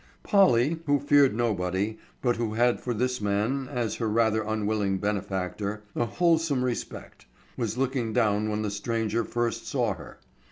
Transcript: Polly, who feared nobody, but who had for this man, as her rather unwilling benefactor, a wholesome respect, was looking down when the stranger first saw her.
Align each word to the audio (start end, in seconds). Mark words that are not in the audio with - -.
Polly, 0.23 0.79
who 0.87 0.99
feared 0.99 1.35
nobody, 1.35 1.99
but 2.23 2.37
who 2.37 2.55
had 2.55 2.79
for 2.81 2.91
this 2.91 3.21
man, 3.21 3.69
as 3.71 3.97
her 3.97 4.09
rather 4.09 4.41
unwilling 4.41 4.97
benefactor, 4.97 5.83
a 5.95 6.05
wholesome 6.07 6.65
respect, 6.65 7.27
was 7.55 7.77
looking 7.77 8.11
down 8.11 8.49
when 8.49 8.63
the 8.63 8.71
stranger 8.71 9.23
first 9.23 9.67
saw 9.67 9.93
her. 9.93 10.17